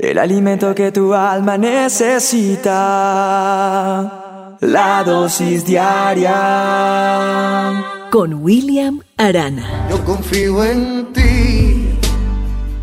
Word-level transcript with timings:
el 0.00 0.18
alimento 0.18 0.74
que 0.74 0.90
tu 0.92 1.12
alma 1.12 1.58
necesita, 1.58 2.70
la 4.60 5.04
dosis 5.04 5.66
diaria. 5.66 6.30
Con 8.10 8.34
William 8.42 9.02
Arana. 9.18 9.88
Yo 9.90 10.02
confío 10.04 10.64
en 10.64 11.12
ti. 11.12 11.90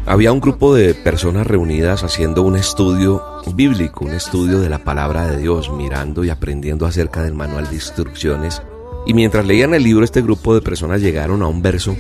Había 0.06 0.32
un 0.32 0.40
grupo 0.40 0.76
de 0.76 0.94
personas 0.94 1.48
reunidas 1.48 2.04
haciendo 2.04 2.44
un 2.44 2.56
estudio 2.56 3.24
bíblico, 3.54 4.06
un 4.06 4.14
estudio 4.14 4.60
de 4.60 4.70
la 4.70 4.84
palabra 4.84 5.28
de 5.28 5.38
Dios, 5.38 5.72
mirando 5.72 6.24
y 6.24 6.30
aprendiendo 6.30 6.86
acerca 6.86 7.24
del 7.24 7.34
manual 7.34 7.68
de 7.68 7.76
instrucciones. 7.76 8.62
Y 9.08 9.16
mientras 9.16 9.46
leían 9.46 9.74
el 9.74 9.84
libro, 9.84 10.06
este 10.06 10.22
grupo 10.22 10.54
de 10.54 10.62
personas 10.62 11.02
llegaron 11.02 11.42
a 11.42 11.48
un 11.48 11.64
verso 11.64 11.98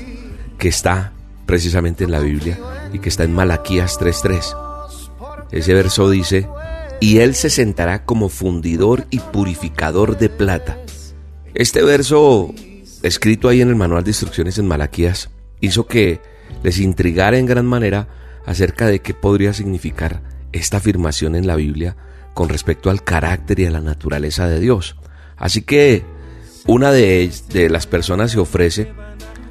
que 0.60 0.68
está 0.68 1.12
precisamente 1.48 2.04
en 2.04 2.12
la 2.12 2.20
Biblia 2.20 2.60
y 2.94 3.00
que 3.00 3.10
está 3.10 3.24
en 3.24 3.34
Malaquías 3.34 4.00
3.3. 4.00 4.67
Ese 5.52 5.74
verso 5.74 6.10
dice, 6.10 6.48
y 7.00 7.20
él 7.20 7.36
se 7.36 7.50
sentará 7.50 8.06
como 8.06 8.30
fundidor 8.30 9.06
y 9.10 9.20
purificador 9.20 10.18
de 10.18 10.30
plata. 10.30 10.78
Este 11.54 11.84
verso, 11.84 12.54
escrito 13.04 13.50
ahí 13.50 13.62
en 13.62 13.70
el 13.70 13.76
manual 13.76 14.04
de 14.04 14.12
instrucciones 14.12 14.58
en 14.58 14.68
Malaquías, 14.68 15.30
hizo 15.60 15.88
que 15.88 16.20
les 16.64 16.80
intrigara 16.80 17.38
en 17.38 17.46
gran 17.46 17.66
manera 17.66 18.08
acerca 18.46 18.88
de 18.88 19.00
qué 19.00 19.14
podría 19.14 19.54
significar 19.54 20.22
esta 20.52 20.78
afirmación 20.78 21.36
en 21.36 21.48
la 21.48 21.56
Biblia 21.56 21.96
con 22.34 22.50
respecto 22.50 22.90
al 22.90 23.04
carácter 23.04 23.60
y 23.60 23.66
a 23.66 23.72
la 23.72 23.82
naturaleza 23.82 24.48
de 24.48 24.60
Dios. 24.60 24.96
Así 25.36 25.62
que 25.62 26.04
una 26.66 26.92
de, 26.92 27.32
de 27.50 27.70
las 27.70 27.88
personas 27.88 28.32
se 28.32 28.40
ofrece 28.40 28.92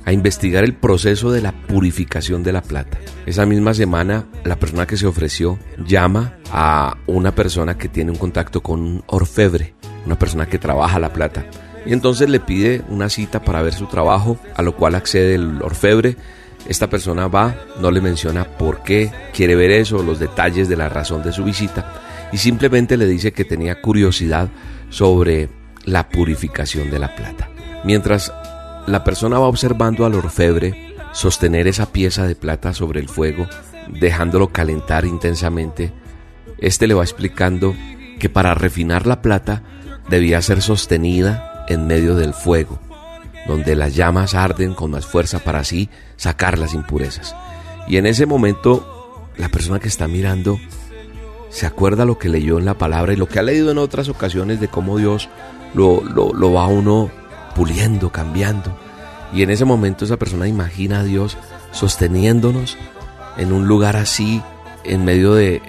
a 0.06 0.12
investigar 0.12 0.65
el 0.65 0.73
proceso 0.73 1.33
de 1.33 1.42
la 1.42 1.52
purificación 1.52 2.45
de 2.45 2.52
la 2.52 2.62
plata. 2.62 2.96
Esa 3.27 3.45
misma 3.45 3.74
semana, 3.74 4.24
la 4.45 4.56
persona 4.56 4.87
que 4.87 4.96
se 4.96 5.06
ofreció 5.06 5.59
llama 5.84 6.38
a 6.52 6.96
una 7.06 7.34
persona 7.34 7.77
que 7.77 7.88
tiene 7.88 8.12
un 8.12 8.16
contacto 8.16 8.62
con 8.62 8.80
un 8.80 9.05
orfebre, 9.09 9.74
una 10.07 10.16
persona 10.16 10.46
que 10.46 10.60
trabaja 10.60 11.01
la 11.01 11.12
plata. 11.12 11.45
Y 11.84 11.93
entonces 11.93 12.30
le 12.30 12.38
pide 12.38 12.82
una 12.88 13.09
cita 13.09 13.43
para 13.43 13.62
ver 13.62 13.74
su 13.74 13.87
trabajo, 13.87 14.38
a 14.54 14.62
lo 14.62 14.77
cual 14.77 14.95
accede 14.95 15.34
el 15.34 15.60
orfebre. 15.60 16.16
Esta 16.68 16.88
persona 16.88 17.27
va, 17.27 17.57
no 17.80 17.90
le 17.90 18.01
menciona 18.01 18.45
por 18.45 18.84
qué 18.84 19.10
quiere 19.34 19.57
ver 19.57 19.73
eso, 19.73 20.04
los 20.04 20.21
detalles 20.21 20.68
de 20.68 20.77
la 20.77 20.88
razón 20.88 21.24
de 21.24 21.32
su 21.32 21.43
visita, 21.43 22.29
y 22.32 22.38
simplemente 22.38 22.96
le 22.96 23.07
dice 23.07 23.32
que 23.32 23.45
tenía 23.45 23.80
curiosidad 23.80 24.51
sobre 24.88 25.49
la 25.84 26.09
purificación 26.09 26.90
de 26.90 26.99
la 27.01 27.15
plata. 27.15 27.49
Mientras 27.84 28.32
la 28.87 29.04
persona 29.04 29.38
va 29.38 29.46
observando 29.46 30.06
al 30.06 30.15
orfebre 30.15 30.95
sostener 31.12 31.66
esa 31.66 31.87
pieza 31.92 32.26
de 32.26 32.37
plata 32.37 32.73
sobre 32.73 33.01
el 33.01 33.09
fuego, 33.09 33.46
dejándolo 33.88 34.48
calentar 34.48 35.04
intensamente. 35.04 35.93
Este 36.59 36.87
le 36.87 36.95
va 36.95 37.02
explicando 37.02 37.74
que 38.18 38.28
para 38.28 38.54
refinar 38.54 39.06
la 39.06 39.23
plata 39.23 39.62
debía 40.09 40.40
ser 40.43 40.62
sostenida 40.62 41.65
en 41.68 41.87
medio 41.87 42.15
del 42.15 42.32
fuego, 42.32 42.78
donde 43.46 43.74
las 43.76 43.95
llamas 43.95 44.34
arden 44.34 44.74
con 44.74 44.90
más 44.90 45.06
fuerza 45.06 45.40
para 45.40 45.60
así 45.60 45.88
sacar 46.16 46.59
las 46.59 46.74
impurezas. 46.74 47.34
Y 47.88 47.96
en 47.96 48.06
ese 48.06 48.26
momento, 48.26 49.28
la 49.37 49.48
persona 49.48 49.80
que 49.80 49.88
está 49.88 50.06
mirando 50.09 50.59
se 51.50 51.66
acuerda 51.66 52.04
lo 52.04 52.18
que 52.18 52.28
leyó 52.28 52.59
en 52.59 52.65
la 52.65 52.74
palabra 52.74 53.12
y 53.12 53.16
lo 53.16 53.28
que 53.28 53.38
ha 53.38 53.43
leído 53.43 53.71
en 53.71 53.78
otras 53.78 54.09
ocasiones 54.09 54.60
de 54.60 54.68
cómo 54.68 54.98
Dios 54.98 55.28
lo, 55.74 56.02
lo, 56.02 56.32
lo 56.32 56.52
va 56.52 56.66
uno 56.66 57.10
puliendo, 57.57 58.10
cambiando. 58.10 58.79
Y 59.32 59.43
en 59.43 59.51
ese 59.51 59.65
momento 59.65 60.04
esa 60.04 60.18
persona 60.18 60.46
imagina 60.46 61.01
a 61.01 61.04
Dios 61.04 61.37
sosteniéndonos 61.73 62.76
en 63.38 63.52
un 63.52 63.66
lugar 63.66 63.96
así, 63.96 64.43
en 64.84 65.04
medio 65.04 65.34
de 65.34 65.62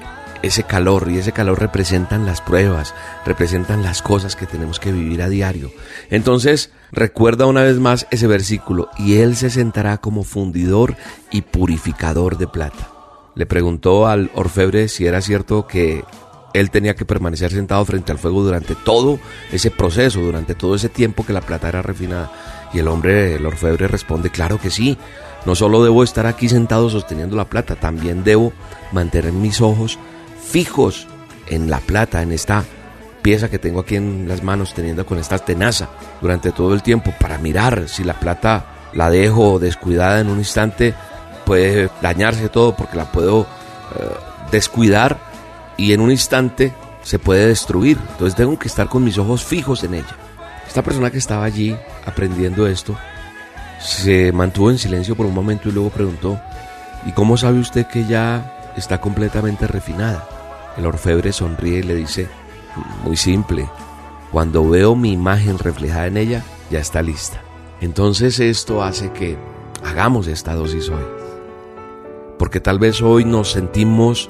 ese 0.43 0.63
calor. 0.63 1.07
Y 1.09 1.17
ese 1.17 1.31
calor 1.31 1.59
representan 1.59 2.25
las 2.25 2.41
pruebas, 2.41 2.93
representan 3.25 3.83
las 3.83 4.01
cosas 4.01 4.35
que 4.35 4.45
tenemos 4.45 4.79
que 4.79 4.91
vivir 4.91 5.21
a 5.21 5.29
diario. 5.29 5.71
Entonces, 6.09 6.71
recuerda 6.91 7.45
una 7.45 7.63
vez 7.63 7.79
más 7.79 8.05
ese 8.11 8.27
versículo, 8.27 8.89
y 8.97 9.15
Él 9.15 9.35
se 9.35 9.49
sentará 9.49 9.97
como 9.97 10.23
fundidor 10.23 10.95
y 11.31 11.41
purificador 11.41 12.37
de 12.37 12.47
plata. 12.47 12.89
Le 13.33 13.45
preguntó 13.45 14.07
al 14.07 14.29
orfebre 14.35 14.87
si 14.87 15.05
era 15.05 15.21
cierto 15.21 15.67
que 15.67 16.03
él 16.53 16.71
tenía 16.71 16.95
que 16.95 17.05
permanecer 17.05 17.51
sentado 17.51 17.83
frente 17.85 18.11
al 18.11 18.17
fuego 18.17 18.43
durante 18.43 18.75
todo 18.75 19.19
ese 19.51 19.71
proceso, 19.71 20.21
durante 20.21 20.55
todo 20.55 20.75
ese 20.75 20.89
tiempo 20.89 21.25
que 21.25 21.33
la 21.33 21.41
plata 21.41 21.69
era 21.69 21.81
refinada. 21.81 22.31
Y 22.73 22.79
el 22.79 22.87
hombre, 22.87 23.35
el 23.35 23.45
orfebre, 23.45 23.87
responde, 23.87 24.29
claro 24.29 24.59
que 24.59 24.69
sí, 24.69 24.97
no 25.45 25.55
solo 25.55 25.83
debo 25.83 26.03
estar 26.03 26.25
aquí 26.25 26.49
sentado 26.49 26.89
sosteniendo 26.89 27.35
la 27.35 27.45
plata, 27.45 27.75
también 27.75 28.23
debo 28.23 28.53
mantener 28.91 29.31
mis 29.31 29.61
ojos 29.61 29.97
fijos 30.41 31.07
en 31.47 31.69
la 31.69 31.79
plata, 31.79 32.21
en 32.21 32.31
esta 32.31 32.65
pieza 33.21 33.49
que 33.49 33.59
tengo 33.59 33.81
aquí 33.81 33.95
en 33.95 34.27
las 34.27 34.43
manos, 34.43 34.73
teniendo 34.73 35.05
con 35.05 35.17
esta 35.17 35.37
tenaza 35.37 35.89
durante 36.21 36.51
todo 36.51 36.73
el 36.73 36.81
tiempo 36.81 37.13
para 37.19 37.37
mirar 37.37 37.87
si 37.87 38.03
la 38.03 38.19
plata 38.19 38.65
la 38.93 39.09
dejo 39.09 39.59
descuidada 39.59 40.19
en 40.19 40.29
un 40.29 40.39
instante, 40.39 40.93
puede 41.45 41.89
dañarse 42.01 42.49
todo 42.49 42.75
porque 42.75 42.97
la 42.97 43.11
puedo 43.11 43.41
eh, 43.41 44.09
descuidar 44.51 45.26
y 45.77 45.93
en 45.93 46.01
un 46.01 46.11
instante 46.11 46.73
se 47.03 47.19
puede 47.19 47.47
destruir. 47.47 47.97
Entonces 48.11 48.35
tengo 48.35 48.57
que 48.59 48.67
estar 48.67 48.89
con 48.89 49.03
mis 49.03 49.17
ojos 49.17 49.43
fijos 49.45 49.83
en 49.83 49.93
ella. 49.93 50.15
Esta 50.67 50.81
persona 50.81 51.09
que 51.09 51.17
estaba 51.17 51.45
allí 51.45 51.75
aprendiendo 52.05 52.67
esto 52.67 52.97
se 53.79 54.31
mantuvo 54.31 54.71
en 54.71 54.77
silencio 54.77 55.15
por 55.15 55.25
un 55.25 55.33
momento 55.33 55.69
y 55.69 55.71
luego 55.71 55.89
preguntó, 55.89 56.39
¿y 57.05 57.11
cómo 57.11 57.37
sabe 57.37 57.59
usted 57.59 57.87
que 57.87 58.05
ya 58.05 58.73
está 58.75 58.99
completamente 58.99 59.67
refinada? 59.67 60.27
El 60.77 60.85
orfebre 60.85 61.31
sonríe 61.31 61.79
y 61.79 61.83
le 61.83 61.95
dice, 61.95 62.27
muy 63.03 63.15
simple, 63.15 63.69
cuando 64.31 64.67
veo 64.67 64.95
mi 64.95 65.13
imagen 65.13 65.57
reflejada 65.57 66.07
en 66.07 66.17
ella, 66.17 66.43
ya 66.69 66.79
está 66.79 67.01
lista. 67.01 67.41
Entonces 67.79 68.39
esto 68.39 68.83
hace 68.83 69.11
que 69.11 69.37
hagamos 69.83 70.27
esta 70.27 70.53
dosis 70.53 70.89
hoy. 70.89 71.05
Porque 72.37 72.59
tal 72.59 72.77
vez 72.77 73.01
hoy 73.01 73.25
nos 73.25 73.51
sentimos 73.51 74.29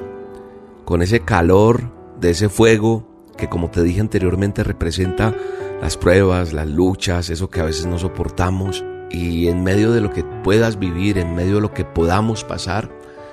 con 0.88 1.02
ese 1.02 1.20
calor 1.20 1.92
de 2.18 2.30
ese 2.30 2.48
fuego 2.48 3.06
que 3.36 3.50
como 3.50 3.70
te 3.70 3.84
dije 3.84 4.00
anteriormente 4.00 4.64
representa 4.64 5.36
las 5.82 5.98
pruebas, 5.98 6.54
las 6.54 6.66
luchas, 6.70 7.30
eso 7.30 7.50
que 7.50 7.60
a 7.60 7.66
veces 7.66 7.88
no 7.88 8.00
soportamos. 8.00 8.86
Y 9.12 9.50
en 9.50 9.66
medio 9.66 9.92
de 9.92 10.00
lo 10.00 10.14
que 10.14 10.24
puedas 10.46 10.80
vivir, 10.80 11.18
en 11.18 11.36
medio 11.36 11.56
de 11.56 11.62
lo 11.62 11.74
que 11.74 11.84
podamos 11.84 12.46
pasar, 12.46 12.90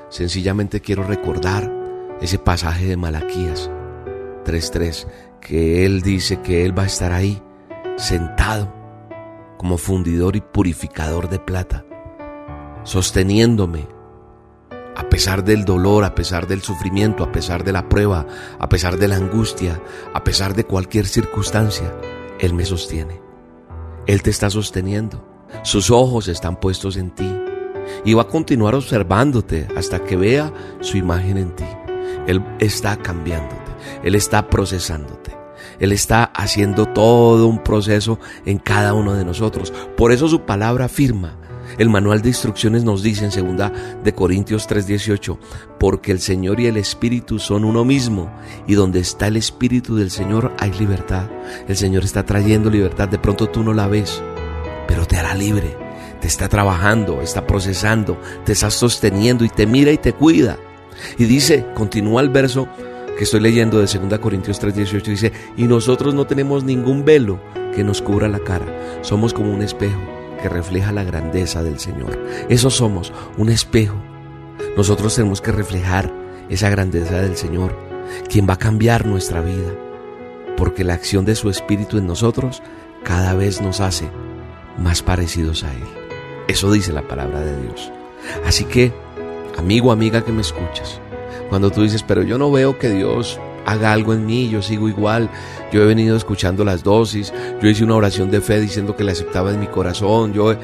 sencillamente 0.09 0.81
quiero 0.81 1.05
recordar 1.05 1.73
ese 2.21 2.41
pasaje 2.41 2.87
de 2.87 2.97
Malaquías 2.97 3.71
3.3, 4.45 5.07
que 5.41 5.87
Él 5.87 6.03
dice 6.03 6.41
que 6.41 6.65
Él 6.65 6.77
va 6.77 6.83
a 6.83 6.87
estar 6.87 7.13
ahí, 7.13 7.41
sentado, 7.97 8.75
como 9.59 9.79
fundidor 9.79 10.35
y 10.35 10.41
purificador 10.41 11.29
de 11.29 11.39
plata, 11.39 11.85
sosteniéndome, 12.83 13.94
a 14.97 15.09
pesar 15.09 15.44
del 15.44 15.65
dolor, 15.65 16.05
a 16.05 16.15
pesar 16.15 16.47
del 16.47 16.62
sufrimiento, 16.62 17.25
a 17.25 17.32
pesar 17.32 17.65
de 17.65 17.72
la 17.72 17.88
prueba, 17.88 18.27
a 18.59 18.69
pesar 18.69 18.97
de 18.97 19.09
la 19.09 19.16
angustia, 19.16 19.81
a 20.12 20.25
pesar 20.25 20.55
de 20.55 20.65
cualquier 20.65 21.06
circunstancia, 21.06 21.93
Él 22.38 22.55
me 22.55 22.65
sostiene. 22.65 23.21
Él 24.06 24.22
te 24.22 24.31
está 24.31 24.50
sosteniendo. 24.50 25.25
Sus 25.62 25.91
ojos 25.91 26.28
están 26.28 26.60
puestos 26.60 26.97
en 26.97 27.10
ti. 27.10 27.31
Y 28.05 28.15
va 28.15 28.22
a 28.22 28.28
continuar 28.28 28.75
observándote 28.75 29.69
hasta 29.77 30.05
que 30.05 30.16
vea 30.16 30.53
su 30.81 30.97
imagen 30.97 31.38
en 31.38 31.55
ti. 31.55 31.66
Él 32.26 32.43
está 32.59 32.97
cambiándote. 32.97 33.62
Él 34.03 34.15
está 34.15 34.49
procesándote. 34.49 35.37
Él 35.78 35.93
está 35.93 36.25
haciendo 36.25 36.87
todo 36.87 37.47
un 37.47 37.62
proceso 37.62 38.19
en 38.44 38.59
cada 38.59 38.94
uno 38.94 39.15
de 39.15 39.25
nosotros. 39.25 39.72
Por 39.97 40.12
eso 40.12 40.28
su 40.28 40.43
palabra 40.43 40.87
afirma 40.87 41.38
el 41.79 41.89
manual 41.89 42.23
de 42.23 42.29
instrucciones 42.29 42.85
nos 42.85 43.03
dice 43.03 43.25
en 43.25 43.33
segunda 43.33 43.73
de 44.03 44.15
Corintios 44.15 44.67
3:18, 44.67 45.39
porque 45.79 46.12
el 46.12 46.21
Señor 46.21 46.61
y 46.61 46.67
el 46.67 46.77
Espíritu 46.77 47.39
son 47.39 47.65
uno 47.65 47.85
mismo, 47.85 48.31
y 48.67 48.75
donde 48.75 49.00
está 49.00 49.26
el 49.26 49.37
Espíritu 49.37 49.97
del 49.97 50.11
Señor 50.11 50.53
hay 50.59 50.73
libertad. 50.73 51.29
El 51.69 51.76
Señor 51.76 52.05
está 52.05 52.25
trayendo 52.25 52.71
libertad, 52.71 53.09
de 53.09 53.19
pronto 53.19 53.49
tú 53.49 53.62
no 53.62 53.75
la 53.75 53.88
ves, 53.88 54.23
pero 54.87 55.06
te 55.06 55.17
hará 55.17 55.35
libre. 55.35 55.76
Te 56.21 56.29
está 56.29 56.49
trabajando, 56.49 57.21
está 57.21 57.47
procesando, 57.47 58.19
te 58.47 58.53
está 58.53 58.71
sosteniendo 58.71 59.44
y 59.44 59.50
te 59.50 59.67
mira 59.67 59.93
y 59.93 59.99
te 59.99 60.15
cuida. 60.15 60.56
Y 61.19 61.25
dice, 61.25 61.67
continúa 61.75 62.23
el 62.23 62.31
verso 62.31 62.67
que 63.19 63.25
estoy 63.25 63.41
leyendo 63.41 63.79
de 63.79 63.87
2 63.87 64.19
Corintios 64.21 64.61
3:18, 64.61 65.03
dice, 65.05 65.32
y 65.56 65.65
nosotros 65.65 66.15
no 66.15 66.26
tenemos 66.26 66.65
ningún 66.65 67.05
velo 67.05 67.41
que 67.75 67.85
nos 67.85 68.00
cubra 68.00 68.29
la 68.29 68.38
cara, 68.38 68.67
somos 69.03 69.35
como 69.35 69.53
un 69.53 69.62
espejo 69.62 70.13
que 70.41 70.49
refleja 70.49 70.93
la 70.93 71.05
grandeza 71.05 71.63
del 71.63 71.79
Señor. 71.79 72.19
Eso 72.49 72.71
somos, 72.71 73.13
un 73.37 73.49
espejo. 73.49 73.97
Nosotros 74.77 75.15
tenemos 75.15 75.41
que 75.41 75.53
reflejar 75.53 76.13
esa 76.49 76.69
grandeza 76.69 77.21
del 77.21 77.37
Señor, 77.37 77.77
quien 78.29 78.49
va 78.49 78.55
a 78.55 78.59
cambiar 78.59 79.07
nuestra 79.07 79.41
vida, 79.41 79.73
porque 80.57 80.85
la 80.85 80.95
acción 80.95 81.25
de 81.25 81.35
su 81.35 81.51
Espíritu 81.51 81.99
en 81.99 82.07
nosotros 82.07 82.63
cada 83.03 83.35
vez 83.35 83.61
nos 83.61 83.81
hace 83.81 84.09
más 84.79 85.03
parecidos 85.03 85.65
a 85.65 85.73
Él. 85.73 85.85
Eso 86.49 86.71
dice 86.71 86.93
la 86.93 87.03
palabra 87.03 87.41
de 87.41 87.63
Dios. 87.63 87.93
Así 88.47 88.65
que, 88.65 88.93
amigo, 89.59 89.93
amiga 89.93 90.25
que 90.25 90.33
me 90.33 90.43
escuchas, 90.43 91.01
Cuando 91.49 91.71
tú 91.71 91.83
dices, 91.83 92.03
pero 92.03 92.23
yo 92.23 92.39
no 92.39 92.51
veo 92.51 92.79
que 92.79 92.89
Dios 92.89 93.39
haga 93.66 93.93
algo 93.93 94.12
en 94.12 94.26
mí, 94.26 94.49
yo 94.49 94.62
sigo 94.62 94.88
igual, 94.88 95.31
yo 95.72 95.82
he 95.82 95.87
venido 95.87 96.16
escuchando 96.16 96.64
las 96.64 96.82
dosis, 96.82 97.32
yo 97.61 97.69
hice 97.69 97.84
una 97.84 97.96
oración 97.96 98.31
de 98.31 98.40
fe 98.40 98.61
diciendo 98.61 98.96
que 98.96 99.05
le 99.05 99.12
aceptaba 99.12 99.52
en 99.52 99.61
mi 99.61 99.66
corazón, 99.66 100.32
yo... 100.32 100.55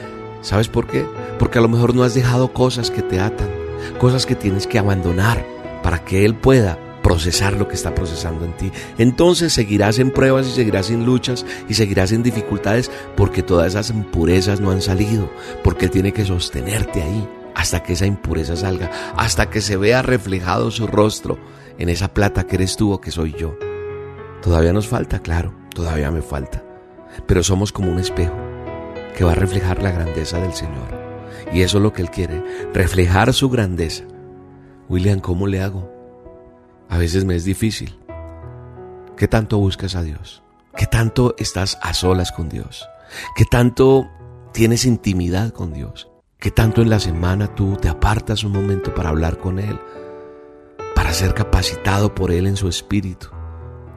¿Sabes 0.43 0.69
por 0.69 0.87
qué? 0.87 1.05
Porque 1.39 1.59
a 1.59 1.61
lo 1.61 1.69
mejor 1.69 1.95
no 1.95 2.03
has 2.03 2.15
dejado 2.15 2.55
cosas 2.55 2.91
que 2.91 3.03
te 3.03 3.21
atan, 3.21 3.51
cosas 3.99 4.25
que 4.25 4.35
tienes 4.35 4.67
que 4.67 4.79
abandonar 4.79 5.45
para 5.83 6.03
que 6.03 6.25
Él 6.25 6.35
pueda 6.35 6.79
procesar 7.03 7.55
lo 7.55 7.69
que 7.69 7.75
está 7.75 7.95
procesando 7.95 8.45
en 8.45 8.53
ti. 8.57 8.73
Entonces 8.99 9.53
seguirás 9.53 9.99
en 9.99 10.11
pruebas 10.11 10.47
y 10.47 10.53
seguirás 10.53 10.91
en 10.91 11.05
luchas 11.05 11.45
y 11.69 11.75
seguirás 11.75 12.13
en 12.13 12.23
dificultades 12.23 12.91
porque 13.17 13.43
todas 13.43 13.69
esas 13.69 13.91
impurezas 13.91 14.61
no 14.61 14.71
han 14.71 14.83
salido, 14.83 15.31
porque 15.63 15.87
Él 15.87 15.91
tiene 15.91 16.13
que 16.13 16.25
sostenerte 16.25 17.03
ahí 17.03 17.29
hasta 17.55 17.83
que 17.83 17.95
esa 17.95 18.07
impureza 18.07 18.57
salga, 18.57 18.91
hasta 19.17 19.51
que 19.51 19.61
se 19.61 19.77
vea 19.77 20.03
reflejado 20.03 20.71
su 20.71 20.87
rostro 20.87 21.39
en 21.81 21.89
esa 21.89 22.13
plata 22.13 22.47
que 22.47 22.57
eres 22.57 22.77
tú 22.77 22.93
o 22.93 23.01
que 23.01 23.11
soy 23.11 23.33
yo. 23.33 23.57
Todavía 24.43 24.73
nos 24.73 24.87
falta, 24.87 25.21
claro, 25.21 25.55
todavía 25.75 26.11
me 26.11 26.21
falta, 26.21 26.63
pero 27.27 27.43
somos 27.43 27.73
como 27.73 27.91
un 27.91 27.99
espejo 27.99 28.37
que 29.17 29.25
va 29.25 29.33
a 29.33 29.37
reflejar 29.37 29.83
la 29.83 29.91
grandeza 29.91 30.39
del 30.39 30.53
Señor. 30.53 31.01
Y 31.53 31.63
eso 31.63 31.79
es 31.79 31.83
lo 31.83 31.93
que 31.93 32.03
Él 32.03 32.11
quiere, 32.11 32.45
reflejar 32.75 33.33
su 33.33 33.49
grandeza. 33.49 34.05
William, 34.89 35.21
¿cómo 35.21 35.47
le 35.47 35.63
hago? 35.63 35.91
A 36.91 36.99
veces 36.99 37.25
me 37.25 37.35
es 37.35 37.45
difícil. 37.45 37.99
¿Qué 39.17 39.27
tanto 39.27 39.59
buscas 39.59 39.95
a 39.95 40.03
Dios? 40.03 40.43
¿Qué 40.77 40.87
tanto 40.87 41.35
estás 41.39 41.79
a 41.83 41.95
solas 41.95 42.31
con 42.31 42.49
Dios? 42.49 42.87
¿Qué 43.37 43.45
tanto 43.45 44.09
tienes 44.53 44.85
intimidad 44.85 45.51
con 45.51 45.73
Dios? 45.73 46.11
¿Qué 46.39 46.51
tanto 46.51 46.83
en 46.83 46.91
la 46.91 47.01
semana 47.01 47.55
tú 47.55 47.77
te 47.77 47.89
apartas 47.89 48.45
un 48.45 48.53
momento 48.53 48.95
para 48.95 49.09
hablar 49.09 49.39
con 49.39 49.59
Él? 49.59 49.79
Ser 51.13 51.35
capacitado 51.35 52.15
por 52.15 52.31
Él 52.31 52.47
en 52.47 52.57
su 52.57 52.67
espíritu, 52.67 53.27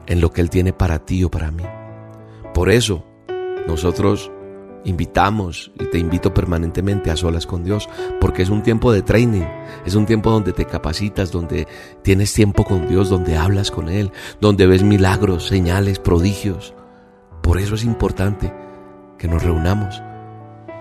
en 0.06 0.20
lo 0.20 0.30
que 0.30 0.42
Él 0.42 0.50
tiene 0.50 0.74
para 0.74 0.98
ti 0.98 1.24
o 1.24 1.30
para 1.30 1.50
mí. 1.50 1.62
Por 2.52 2.70
eso, 2.70 3.02
nosotros 3.66 4.30
invitamos 4.84 5.72
y 5.80 5.86
te 5.86 5.98
invito 5.98 6.34
permanentemente 6.34 7.10
a 7.10 7.16
solas 7.16 7.46
con 7.46 7.64
Dios, 7.64 7.88
porque 8.20 8.42
es 8.42 8.50
un 8.50 8.62
tiempo 8.62 8.92
de 8.92 9.00
training, 9.00 9.46
es 9.86 9.94
un 9.94 10.04
tiempo 10.04 10.30
donde 10.30 10.52
te 10.52 10.66
capacitas, 10.66 11.32
donde 11.32 11.66
tienes 12.02 12.30
tiempo 12.34 12.64
con 12.64 12.88
Dios, 12.88 13.08
donde 13.08 13.38
hablas 13.38 13.70
con 13.70 13.88
Él, 13.88 14.12
donde 14.40 14.66
ves 14.66 14.82
milagros, 14.82 15.46
señales, 15.46 16.00
prodigios. 16.00 16.74
Por 17.42 17.58
eso 17.58 17.76
es 17.76 17.84
importante 17.84 18.52
que 19.18 19.28
nos 19.28 19.42
reunamos 19.42 20.02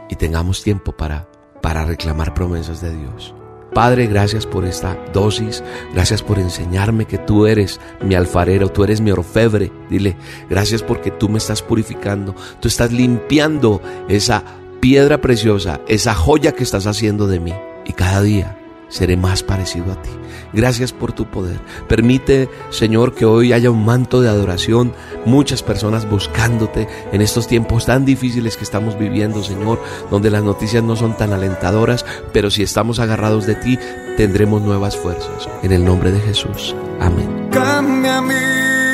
y 0.09 0.15
tengamos 0.15 0.61
tiempo 0.61 0.91
para, 0.91 1.29
para 1.61 1.85
reclamar 1.85 2.33
promesas 2.33 2.81
de 2.81 2.93
Dios. 2.97 3.33
Padre, 3.73 4.07
gracias 4.07 4.45
por 4.45 4.65
esta 4.65 4.97
dosis, 5.13 5.63
gracias 5.93 6.21
por 6.21 6.37
enseñarme 6.37 7.05
que 7.05 7.17
tú 7.17 7.47
eres 7.47 7.79
mi 8.01 8.15
alfarero, 8.15 8.69
tú 8.69 8.83
eres 8.83 9.01
mi 9.01 9.11
orfebre. 9.11 9.71
Dile, 9.89 10.15
gracias 10.49 10.83
porque 10.83 11.11
tú 11.11 11.27
me 11.29 11.39
estás 11.39 11.61
purificando, 11.61 12.35
tú 12.59 12.67
estás 12.67 12.91
limpiando 12.91 13.81
esa 14.07 14.43
piedra 14.79 15.21
preciosa, 15.21 15.81
esa 15.87 16.13
joya 16.13 16.51
que 16.51 16.63
estás 16.63 16.85
haciendo 16.87 17.27
de 17.27 17.39
mí. 17.39 17.53
Y 17.85 17.93
cada 17.93 18.21
día 18.21 18.57
seré 18.93 19.17
más 19.17 19.41
parecido 19.41 19.91
a 19.91 20.01
ti. 20.01 20.11
Gracias 20.53 20.93
por 20.93 21.13
tu 21.13 21.25
poder. 21.25 21.59
Permite, 21.89 22.47
Señor, 22.69 23.15
que 23.15 23.25
hoy 23.25 23.51
haya 23.51 23.71
un 23.71 23.83
manto 23.83 24.21
de 24.21 24.29
adoración, 24.29 24.93
muchas 25.25 25.63
personas 25.63 26.07
buscándote 26.07 26.87
en 27.11 27.21
estos 27.21 27.47
tiempos 27.47 27.87
tan 27.87 28.05
difíciles 28.05 28.55
que 28.55 28.63
estamos 28.63 28.97
viviendo, 28.97 29.43
Señor, 29.43 29.81
donde 30.11 30.29
las 30.29 30.43
noticias 30.43 30.83
no 30.83 30.95
son 30.95 31.17
tan 31.17 31.33
alentadoras, 31.33 32.05
pero 32.31 32.51
si 32.51 32.61
estamos 32.61 32.99
agarrados 32.99 33.47
de 33.47 33.55
ti, 33.55 33.79
tendremos 34.15 34.61
nuevas 34.61 34.95
fuerzas. 34.95 35.49
En 35.63 35.71
el 35.71 35.83
nombre 35.83 36.11
de 36.11 36.19
Jesús. 36.19 36.75
Amén. 36.99 37.49
Cambia 37.51 38.21
mi 38.21 38.35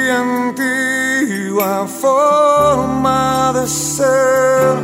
antigua 0.10 1.86
forma 1.88 3.52
de 3.54 3.68
ser 3.68 4.78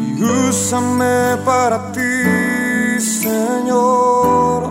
y 0.00 0.24
úsame 0.24 1.36
para 1.44 1.92
ti 1.92 2.41
Señor. 3.02 4.70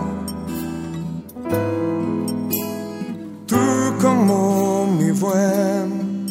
Tú 3.46 3.58
como 4.00 4.86
mi 4.86 5.10
buen 5.10 6.26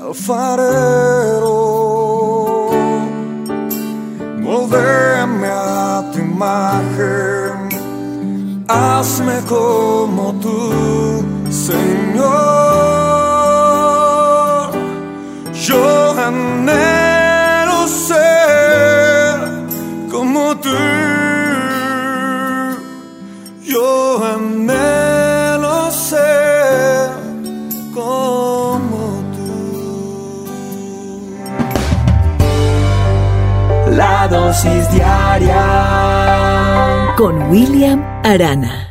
alfarero, 0.00 1.48
moldéame 4.40 5.48
a 5.48 6.08
tu 6.12 6.20
imagen, 6.20 7.68
hazme 8.68 9.40
como 9.48 10.32
tú, 10.40 11.24
Señor. 11.50 12.69
Con 37.16 37.50
William 37.50 38.02
Arana. 38.24 38.89